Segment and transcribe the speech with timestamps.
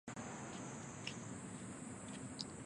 [0.07, 2.53] 粤语为炸厘。